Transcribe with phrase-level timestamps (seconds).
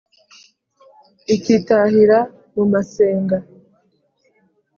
[1.35, 2.19] ikitahira
[2.53, 3.37] mu masenga.